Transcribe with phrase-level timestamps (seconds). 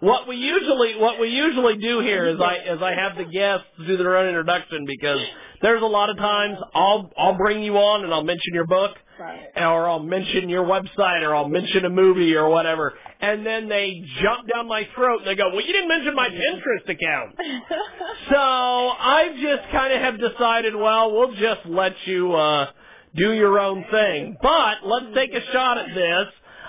[0.00, 3.66] what we usually what we usually do here is I as I have the guests
[3.86, 5.20] do their own introduction because
[5.60, 8.96] there's a lot of times I'll I'll bring you on and I'll mention your book
[9.18, 9.48] right.
[9.56, 14.02] or I'll mention your website or I'll mention a movie or whatever and then they
[14.22, 17.34] jump down my throat and they go, "Well, you didn't mention my Pinterest account."
[18.30, 22.70] so I just kind of have decided, well, we'll just let you uh
[23.16, 24.36] do your own thing.
[24.40, 26.26] But let's take a shot at this.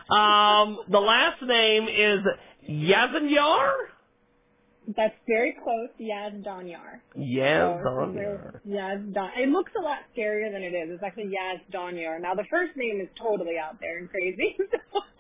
[0.10, 2.20] Um, the last name is
[2.68, 3.72] Yazanyar?
[4.98, 5.90] That's very close.
[6.02, 7.02] Yaz Donyar.
[7.18, 8.60] Yaz So, Donyar.
[8.68, 9.30] Yaz Don.
[9.38, 10.90] It looks a lot scarier than it is.
[10.90, 12.20] It's actually Yaz Donyar.
[12.20, 14.58] Now the first name is totally out there and crazy.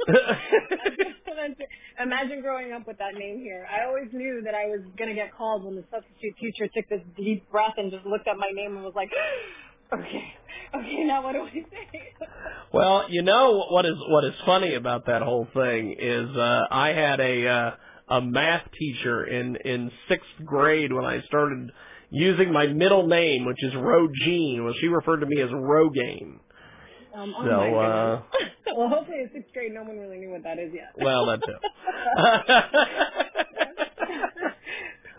[2.01, 3.67] Imagine growing up with that name here.
[3.69, 7.01] I always knew that I was gonna get called when the substitute teacher took this
[7.17, 9.11] deep breath and just looked at my name and was like,
[9.93, 10.33] "Okay,
[10.75, 12.13] okay, now what do we say?"
[12.71, 16.89] Well, you know what is what is funny about that whole thing is uh I
[16.89, 17.71] had a uh
[18.09, 21.71] a math teacher in in 6th grade when I started
[22.09, 24.63] using my middle name, which is Rogene.
[24.63, 26.39] Well, she referred to me as Rogaine.
[27.15, 28.21] Um, oh So, my uh,
[28.77, 30.93] well, hopefully in sixth grade, no one really knew what that is yet.
[30.99, 31.57] Well, that too.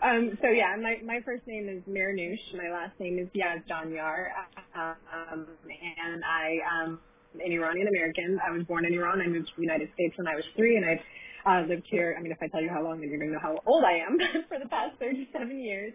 [0.07, 2.39] um, so yeah, my my first name is Mehrnoush.
[2.55, 4.27] My last name is Yazdanyar,
[4.75, 6.99] um, and I am
[7.33, 8.39] an Iranian American.
[8.45, 9.21] I was born in Iran.
[9.21, 10.99] I moved to the United States when I was three, and I've
[11.47, 12.15] uh, lived here.
[12.17, 13.83] I mean, if I tell you how long, then you're going to know how old
[13.83, 14.17] I am
[14.49, 15.93] for the past 37 years.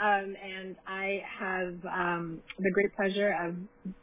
[0.00, 3.56] Um, and I have um, the great pleasure of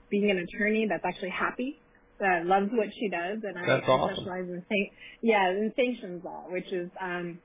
[0.10, 1.84] being an attorney that's actually happy,
[2.20, 4.16] that loves what she does, and I, That's I awesome.
[4.16, 7.42] specialize in san- yeah in sanctions law, which is um,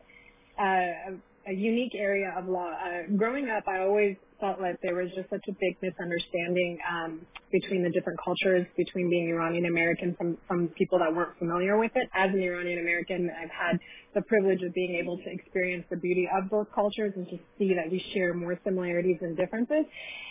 [0.59, 1.17] uh,
[1.49, 2.71] a, unique area of law.
[2.71, 7.21] Uh, growing up, I always felt like there was just such a big misunderstanding um,
[7.53, 11.93] between the different cultures, between being Iranian American from from people that weren't familiar with
[11.95, 12.09] it.
[12.15, 13.79] As an Iranian American, I've had
[14.15, 17.75] the privilege of being able to experience the beauty of both cultures and to see
[17.75, 19.85] that we share more similarities than differences.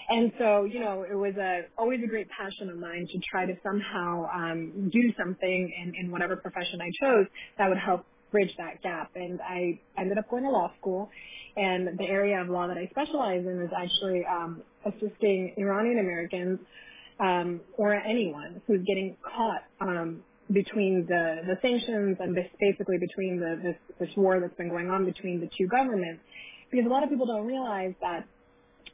[0.09, 3.45] And so, you know, it was a always a great passion of mine to try
[3.45, 7.27] to somehow um, do something in, in whatever profession I chose
[7.57, 9.11] that would help bridge that gap.
[9.15, 11.09] And I ended up going to law school,
[11.55, 16.59] and the area of law that I specialize in is actually um, assisting Iranian Americans
[17.19, 23.39] um, or anyone who's getting caught um, between the, the sanctions and this, basically between
[23.39, 26.21] the, this, this war that's been going on between the two governments.
[26.71, 28.25] Because a lot of people don't realize that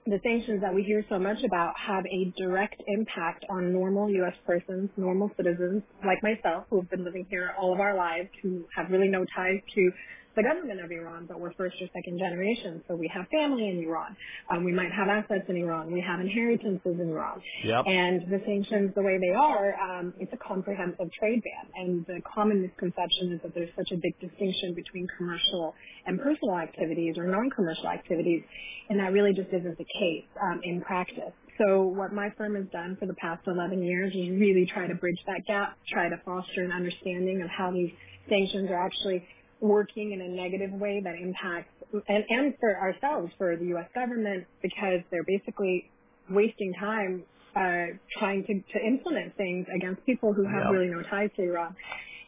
[0.08, 4.34] the sanctions that we hear so much about have a direct impact on normal U.S.
[4.46, 8.66] persons, normal citizens like myself, who have been living here all of our lives, who
[8.76, 9.92] have really no ties to
[10.36, 12.84] the government of Iran, but we're first or second generation.
[12.88, 14.16] So we have family in Iran.
[14.52, 15.92] Um, we might have assets in Iran.
[15.92, 17.42] We have inheritances in Iran.
[17.64, 17.86] Yep.
[17.88, 21.72] And the sanctions, the way they are, um, it's a comprehensive trade ban.
[21.76, 25.74] And the common misconception is that there's such a big distinction between commercial
[26.06, 28.44] and personal activities or non-commercial activities,
[28.90, 31.34] and that really just isn't the case um, in practice.
[31.58, 34.96] So what my firm has done for the past 11 years is really try to
[34.96, 37.92] bridge that gap, try to foster an understanding of how these
[38.28, 39.24] sanctions are actually
[39.68, 41.72] working in a negative way that impacts,
[42.08, 43.88] and, and for ourselves, for the U.S.
[43.96, 45.92] government, because they're basically
[46.30, 47.24] wasting time
[47.56, 47.86] uh,
[48.20, 50.72] trying to, to implement things against people who have Yep.
[50.72, 51.76] really no ties to Iran.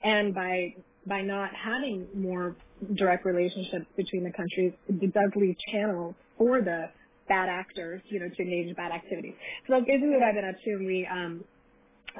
[0.03, 0.75] And by
[1.07, 2.55] by not having more
[2.95, 6.87] direct relationships between the countries, it does leave channels for the
[7.29, 9.33] bad actors, you know, to engage in bad activities.
[9.67, 10.71] So that's basically what I've been up to.
[10.71, 11.43] And we, um,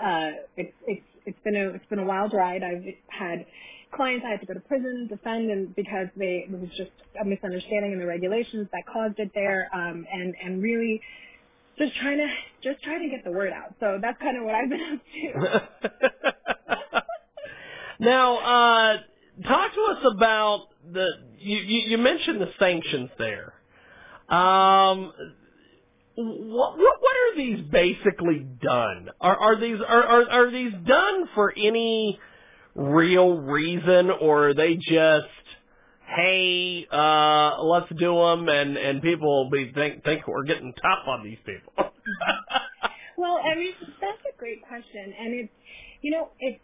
[0.01, 2.63] uh, it's it's it's been a it's been a wild ride.
[2.63, 3.45] I've had
[3.93, 7.25] clients I had to go to prison, defend, and because they it was just a
[7.25, 11.01] misunderstanding in the regulations that caused it there, um, and and really
[11.77, 12.27] just trying to
[12.63, 13.75] just trying to get the word out.
[13.79, 17.03] So that's kind of what I've been up to.
[17.99, 18.97] now, uh,
[19.47, 21.07] talk to us about the.
[21.39, 23.53] You, you, you mentioned the sanctions there.
[24.27, 25.13] Um,
[26.15, 29.09] what, what what are these basically done?
[29.21, 32.19] Are are these are are, are these done for any
[32.77, 35.27] real reason, or are they just
[36.15, 41.07] hey, uh, let's do them, and and people will be think think we're getting tough
[41.07, 41.91] on these people.
[43.18, 45.53] Well, I mean, that's a great question, and it's,
[46.03, 46.59] you know, it's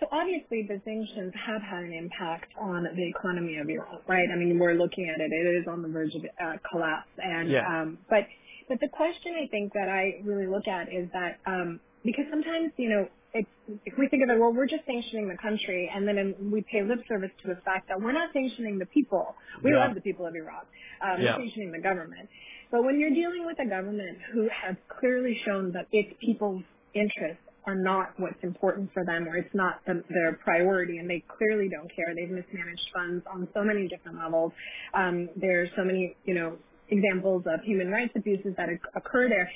[0.00, 4.26] so obviously the sanctions have had an impact on the economy of Iran, right?
[4.32, 7.50] I mean, we're looking at it; it is on the verge of uh, collapse, and
[7.50, 7.82] Yeah.
[7.82, 8.24] um, but
[8.70, 12.72] but the question I think that I really look at is that um, because sometimes
[12.78, 13.08] you know.
[13.34, 13.48] It's,
[13.84, 16.82] if we think of it, well, we're just sanctioning the country, and then we pay
[16.82, 19.34] lip service to the fact that we're not sanctioning the people.
[19.62, 19.84] We Yeah.
[19.86, 20.64] love the people of Iran.
[21.02, 21.36] Um, Yeah.
[21.36, 22.28] We're sanctioning the government.
[22.70, 26.62] But when you're dealing with a government who has clearly shown that its people's
[26.94, 31.20] interests are not what's important for them or it's not the, their priority and they
[31.28, 32.14] clearly don't care.
[32.14, 34.52] They've mismanaged funds on so many different levels.
[34.94, 36.56] Um, there's so many, you know,
[36.88, 39.50] examples of human rights abuses that occur there.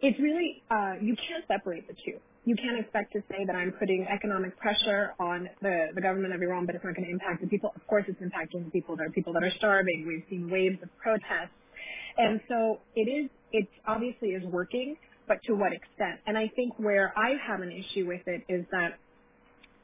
[0.00, 2.18] It's really, uh, you can't separate the two.
[2.44, 6.42] You can't expect to say that I'm putting economic pressure on the, the government of
[6.42, 7.72] Iran, but it's not going to impact the people.
[7.76, 8.96] Of course it's impacting the people.
[8.96, 10.04] There are people that are starving.
[10.06, 11.54] We've seen waves of protests.
[12.18, 14.96] And so it is, it obviously is working,
[15.28, 16.18] but to what extent?
[16.26, 18.98] And I think where I have an issue with it is that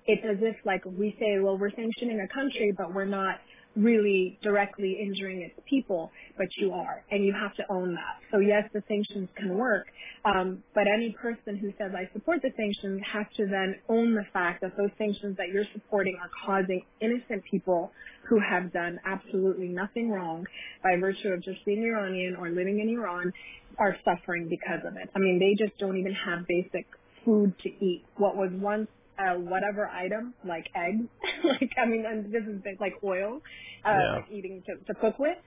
[0.07, 3.37] it's as if like we say, well, we're sanctioning a country, but we're not
[3.77, 8.19] really directly injuring its people, but you are, and you have to own that.
[8.33, 9.87] So yes, the sanctions can work,
[10.25, 14.25] um, but any person who says I support the sanctions has to then own the
[14.33, 17.93] fact that those sanctions that you're supporting are causing innocent people
[18.29, 20.45] who have done absolutely nothing wrong
[20.83, 23.33] by virtue of just being Iranian or living in Iran
[23.79, 25.09] are suffering because of it.
[25.15, 26.87] I mean, they just don't even have basic
[27.25, 28.05] food to eat.
[28.17, 28.89] What was once
[29.19, 31.09] uh, whatever item, like eggs,
[31.45, 33.41] like I mean, and this is like oil,
[33.85, 34.13] uh, Yeah.
[34.17, 35.39] like eating to, to cook with.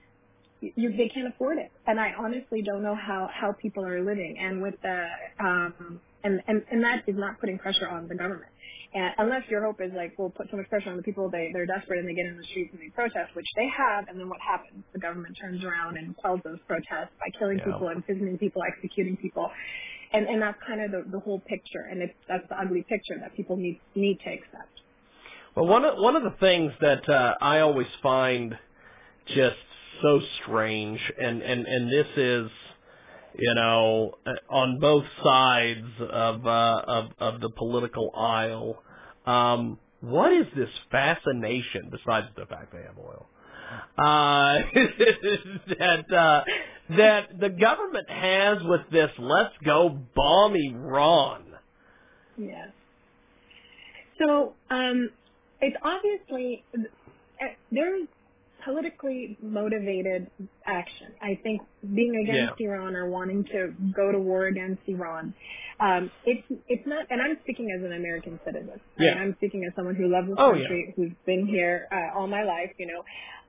[0.60, 4.36] You, they can't afford it, and I honestly don't know how how people are living.
[4.40, 5.06] And with the
[5.40, 8.50] um, and and and that is not putting pressure on the government.
[8.94, 11.50] And unless your hope is like, we'll put so much pressure on the people, they
[11.52, 14.18] they're desperate and they get in the streets and they protest, which they have, and
[14.20, 14.84] then what happens?
[14.94, 17.64] The government turns around and quells those protests by killing Yeah.
[17.64, 19.50] people, imprisoning people, executing people
[20.12, 23.18] and and that's kind of the, the whole picture, and it's that's the ugly picture
[23.20, 24.80] that people need need to accept.
[25.54, 28.56] Well, one of one of the things that uh, I always find
[29.26, 29.56] just
[30.02, 32.50] so strange, and and and this is,
[33.38, 38.82] you know, uh, on both sides of uh, of of the political aisle.
[39.26, 43.26] Um, what is this fascination besides the fact they have oil?
[43.98, 44.58] Uh,
[45.78, 46.44] that uh,
[46.96, 51.44] that the government has with this "Let's go bomb Iran."
[52.36, 52.68] Yes.
[54.18, 55.10] So um,
[55.60, 58.06] it's obviously uh, there's
[58.64, 60.30] politically motivated
[60.66, 61.08] action.
[61.20, 61.62] I think
[61.94, 65.34] being against Iran or wanting to go to war against Iran,
[65.80, 67.06] um, it's it's not.
[67.10, 68.68] And I'm speaking as an American citizen.
[68.70, 68.80] right?
[68.98, 69.14] Yeah.
[69.14, 70.60] I'm speaking as someone who loves this Oh, yeah.
[70.60, 72.70] country, who's been here uh, all my life.
[72.78, 73.02] You know,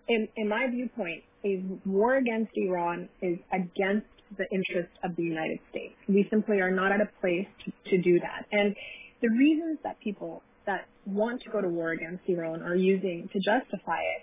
[0.08, 4.08] in in my viewpoint, a war against Iran is against
[4.38, 5.94] the interests of the United States.
[6.08, 8.46] We simply are not at a place to, to do that.
[8.52, 8.76] And
[9.22, 13.40] the reasons that people that want to go to war against Iran are using to
[13.40, 14.22] justify it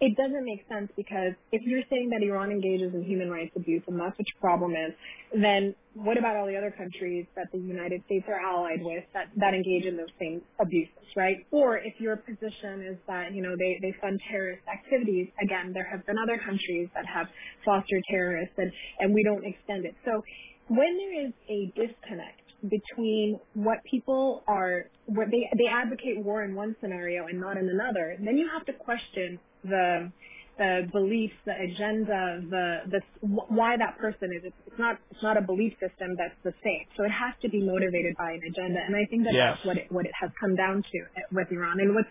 [0.00, 3.82] it doesn't make sense because if you're saying that Iran engages in human rights abuse
[3.88, 4.92] and that's what your problem is,
[5.34, 9.26] then what about all the other countries that the United States are allied with that,
[9.36, 11.44] that engage in those same abuses, right?
[11.50, 15.88] Or if your position is that, you know, they, they fund terrorist activities, again, there
[15.90, 17.26] have been other countries that have
[17.64, 19.96] fostered terrorists and, and we don't extend it.
[20.04, 20.22] So
[20.68, 26.54] when there is a disconnect between what people are, what they, they advocate war in
[26.54, 30.12] one scenario and not in another, then you have to question the
[30.58, 34.42] the beliefs, the agenda, the the why that person is.
[34.44, 36.84] It's, it's not it's not a belief system that's the same.
[36.96, 39.54] So it has to be motivated by an agenda, and I think that yes.
[39.54, 40.98] that's what it what it has come down to
[41.32, 41.80] with Iran.
[41.80, 42.08] And what's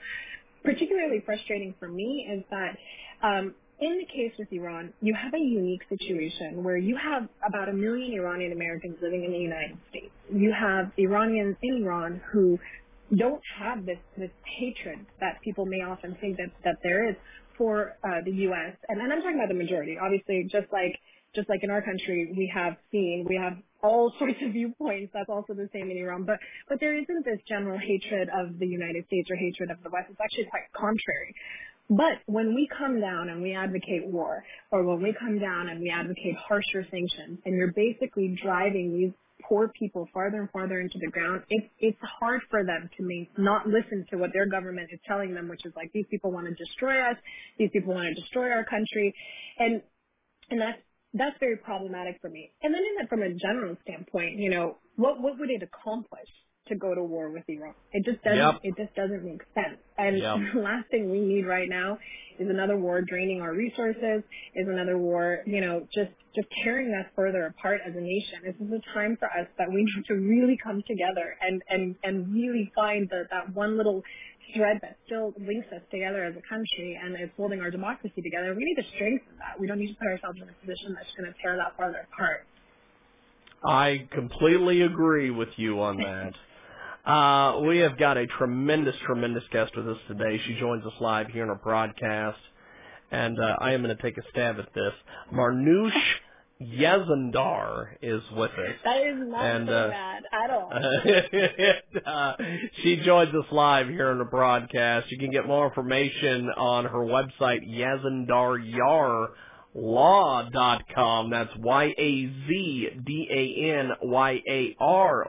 [0.64, 2.78] particularly frustrating for me is that.
[3.22, 7.70] Um, in the case with Iran, you have a unique situation where you have about
[7.70, 10.10] a million Iranian Americans living in the United States.
[10.34, 12.58] You have Iranians in Iran who
[13.16, 17.16] don't have this this hatred that people may often think that that there is
[17.58, 18.76] for uh, the U.S.
[18.88, 19.98] and, and I'm talking about the majority.
[20.02, 21.00] Obviously, just like
[21.36, 25.12] just like in our country, we have seen we have all sorts of viewpoints.
[25.14, 26.24] That's also the same in Iran.
[26.24, 29.90] But but there isn't this general hatred of the United States or hatred of the
[29.90, 30.08] West.
[30.10, 31.34] It's actually quite contrary.
[31.90, 35.80] But when we come down and we advocate war, or when we come down and
[35.80, 39.14] we advocate harsher sanctions, and you're basically driving these
[39.44, 43.68] poor people farther and farther into the ground, it's it's hard for them to not
[43.68, 46.54] listen to what their government is telling them, which is like these people want to
[46.56, 47.18] destroy us,
[47.58, 49.14] these people want to destroy our country,
[49.60, 49.82] and
[50.50, 50.82] and that's
[51.14, 52.52] that's very problematic for me.
[52.62, 56.30] And then in that, from a general standpoint, you know, what what would it accomplish?
[56.70, 57.74] To go to war with Iran.
[57.92, 58.60] It just doesn't yep.
[58.64, 59.80] it just doesn't make sense.
[59.98, 60.36] And yep.
[60.54, 61.98] the last thing we need right now
[62.40, 64.24] is another war draining our resources,
[64.56, 68.40] is another war, you know, just just tearing us further apart as a nation.
[68.46, 71.96] This is a time for us that we need to really come together and and
[72.04, 74.04] and really find the, that one little
[74.56, 78.54] thread that still links us together as a country and is holding our democracy together.
[78.56, 79.60] We need to strengthen that.
[79.60, 82.08] We don't need to put ourselves in a position that's going to tear that farther
[82.14, 82.46] apart.
[83.66, 86.34] I completely agree with you on that.
[87.08, 90.42] Uh, we have got a tremendous, tremendous guest with us today.
[90.46, 92.38] She joins us live here in our broadcast,
[93.12, 94.92] and uh, I am going to take a stab at this.
[95.34, 95.94] Marnoosh
[96.62, 98.76] Yazandar is with us.
[98.84, 100.70] That is not and, so uh, bad at all.
[102.06, 102.34] uh,
[102.84, 105.10] she joins us live here in the broadcast.
[105.10, 109.30] You can get more information on her website, yazandaryar
[109.76, 111.30] law.com.
[111.30, 112.08] That's Y-A-Z-D-A-N-Y-A-R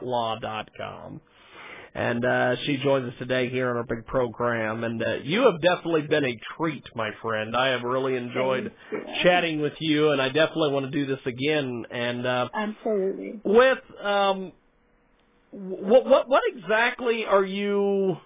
[0.02, 1.20] law.com
[1.99, 4.85] and uh, she joins us today here on our big program.
[4.85, 7.57] And uh, you have definitely been a treat, my friend.
[7.57, 8.73] I have really enjoyed
[9.25, 11.87] chatting with you, and I definitely want to do this again.
[11.90, 14.52] And uh, absolutely, with um,
[15.50, 18.17] what what what exactly are you?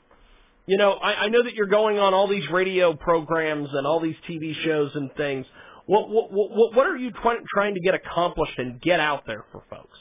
[0.67, 4.01] You know, I, I know that you're going on all these radio programs and all
[4.01, 5.47] these TV shows and things.
[5.87, 9.47] What what what, what are you trying trying to get accomplished and get out there
[9.51, 9.99] for folks?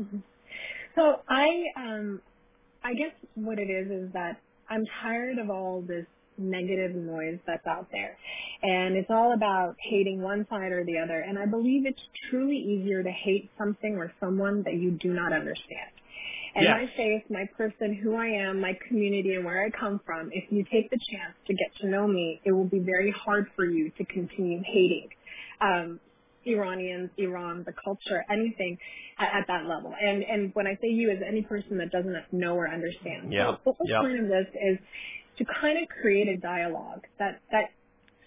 [0.00, 0.18] Mm-hmm.
[0.96, 2.20] So I um
[2.84, 6.06] I guess what it is is that I'm tired of all this
[6.38, 8.16] negative noise that's out there.
[8.62, 11.20] And it's all about hating one side or the other.
[11.20, 15.32] And I believe it's truly easier to hate something or someone that you do not
[15.32, 15.90] understand.
[16.54, 16.80] And yes.
[16.80, 20.44] my faith, my person, who I am, my community, and where I come from, if
[20.50, 23.64] you take the chance to get to know me, it will be very hard for
[23.64, 25.08] you to continue hating.
[25.62, 26.00] Um,
[26.46, 28.78] Iranians, Iran, the culture, anything
[29.18, 29.94] at, at, that level.
[30.00, 33.32] And and when I say you, as any person that doesn't know or understand.
[33.32, 33.56] Yeah.
[33.64, 34.78] So the whole point of this is
[35.38, 37.70] to kind of create a dialogue that that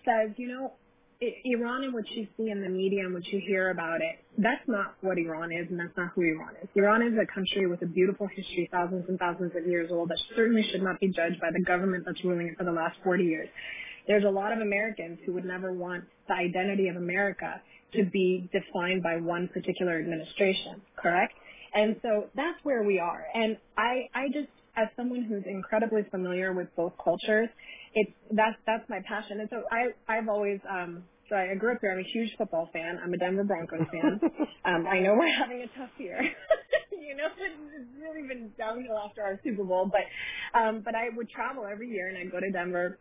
[0.05, 0.73] says, you know,
[1.21, 4.67] Iran and what you see in the media and what you hear about it, that's
[4.67, 6.67] not what Iran is and that's not who Iran is.
[6.75, 10.19] Iran is a country with a beautiful history, thousands and thousands of years old, that
[10.35, 13.23] certainly should not be judged by the government that's ruling it for the last 40
[13.23, 13.47] years.
[14.07, 17.61] There's a lot of Americans who would never want the identity of America
[17.93, 21.33] to be defined by one particular administration, correct?
[21.73, 23.25] And so that's where we are.
[23.33, 27.49] And I, I just, as someone who's incredibly familiar with both cultures,
[27.93, 29.39] it's that's that's my passion.
[29.39, 31.91] And so I, I've always, um, so I grew up here.
[31.91, 32.99] I'm a huge football fan.
[33.03, 34.19] I'm a Denver Broncos fan.
[34.65, 36.21] um, I know we're having a tough year.
[36.91, 39.89] you know, it's really been downhill after our Super Bowl.
[39.91, 42.99] But, um, but I would travel every year and I'd go to Denver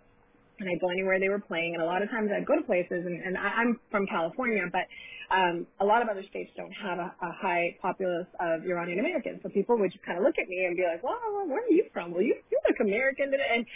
[0.61, 1.75] and I'd go anywhere they were playing.
[1.75, 4.87] And a lot of times I'd go to places, and, and I'm from California, but
[5.35, 9.41] um, a lot of other states don't have a, a high populace of Iranian Americans.
[9.43, 11.71] So people would just kind of look at me and be like, "Well, where are
[11.71, 12.13] you from?
[12.13, 13.67] Well, you you look American." And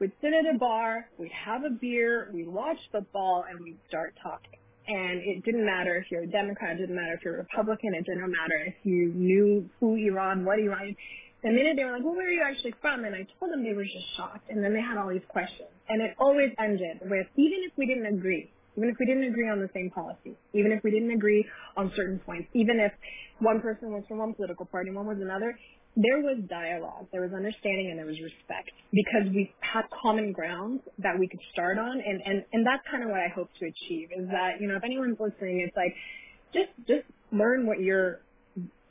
[0.00, 4.14] we'd sit at a bar, we'd have a beer, we'd watch football, and we'd start
[4.22, 4.58] talking.
[4.86, 7.94] And it didn't matter if you're a Democrat, it didn't matter if you're a Republican,
[7.94, 10.94] it didn't matter if you knew who Iran, what Iran
[11.44, 13.04] the minute they were like, well, where are you actually from?
[13.04, 14.48] And I told them they were just shocked.
[14.48, 15.68] And then they had all these questions.
[15.88, 19.48] And it always ended with, even if we didn't agree, even if we didn't agree
[19.48, 21.44] on the same policy, even if we didn't agree
[21.76, 22.92] on certain points, even if
[23.38, 25.54] one person was from one political party and one was another,
[25.96, 30.80] there was dialogue, there was understanding, and there was respect because we had common ground
[30.98, 33.66] that we could start on, and and and that's kind of what I hope to
[33.66, 34.08] achieve.
[34.10, 35.94] Is that you know if anyone's listening, it's like
[36.52, 38.23] just just learn what you're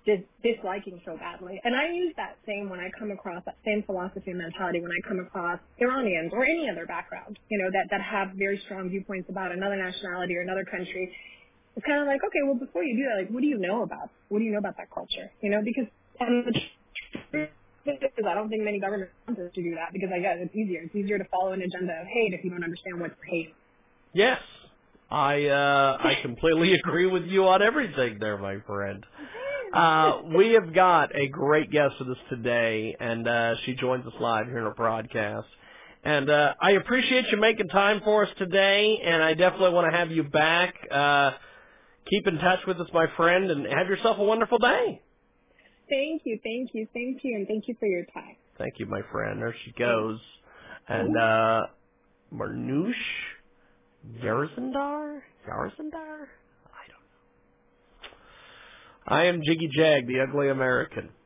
[0.06, 3.84] dis- disliking so badly, and I use that same when I come across that same
[3.84, 7.88] philosophy and mentality when I come across Iranians or any other background, you know that
[7.92, 11.12] that have very strong viewpoints about another nationality or another country.
[11.76, 13.84] It's kind of like okay, well before you do that, like what do you know
[13.84, 15.32] about what do you know about that culture?
[15.42, 15.88] You know because
[16.20, 16.56] and
[17.32, 17.50] the
[17.86, 20.82] I don't think many governments want us to do that because I guess it's easier.
[20.84, 23.54] It's easier to follow an agenda of hate if you don't understand what's hate.
[24.14, 24.40] Yes,
[25.10, 29.06] I uh, I completely agree with you on everything there, my friend.
[29.74, 34.14] Uh, we have got a great guest with us today, and uh, she joins us
[34.20, 35.48] live here in our broadcast.
[36.04, 39.98] And uh, I appreciate you making time for us today, and I definitely want to
[39.98, 40.76] have you back.
[40.92, 41.32] Uh,
[42.10, 45.02] keep in touch with us, my friend, and have yourself a wonderful day.
[45.90, 48.36] Thank you, thank you, thank you, and thank you for your time.
[48.58, 49.42] Thank you, my friend.
[49.42, 50.20] There she goes.
[50.88, 51.62] And uh
[52.34, 52.94] Marnoush
[54.22, 55.22] Yarzandar?
[55.48, 56.28] Yarzandar?
[59.08, 61.10] I am Jiggy Jag, the ugly American.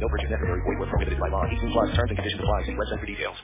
[0.00, 0.62] No purchase necessary.
[0.62, 1.44] Void where prohibited by law.
[1.46, 2.64] 18 plus terms and conditions apply.
[2.64, 3.38] See website for details.